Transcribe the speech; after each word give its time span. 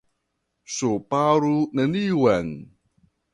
Ŝparu 0.75 1.51
neniun! 1.81 2.51